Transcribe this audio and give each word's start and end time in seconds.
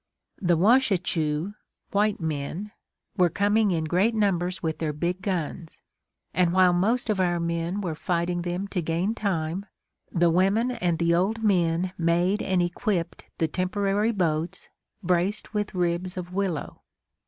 The 0.41 0.57
Washechu 0.57 1.53
(white 1.91 2.19
men) 2.19 2.71
were 3.17 3.29
coming 3.29 3.69
in 3.69 3.83
great 3.83 4.15
numbers 4.15 4.63
with 4.63 4.79
their 4.79 4.93
big 4.93 5.21
guns, 5.21 5.79
and 6.33 6.53
while 6.53 6.73
most 6.73 7.07
of 7.11 7.19
our 7.19 7.39
men 7.39 7.81
were 7.81 7.93
fighting 7.93 8.41
them 8.41 8.67
to 8.69 8.81
gain 8.81 9.13
time, 9.13 9.67
the 10.11 10.31
women 10.31 10.71
and 10.71 10.97
the 10.97 11.13
old 11.13 11.43
men 11.43 11.93
made 11.99 12.41
and 12.41 12.63
equipped 12.63 13.25
the 13.37 13.47
temporary 13.47 14.11
boats, 14.11 14.69
braced 15.03 15.53
with 15.53 15.75
ribs 15.75 16.17
of 16.17 16.33
willow. 16.33 16.81